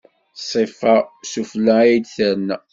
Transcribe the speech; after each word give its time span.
Ṣṣifa, 0.41 0.95
s 1.29 1.33
ufella 1.41 1.75
ay 1.83 1.93
d-terna. 2.03 2.57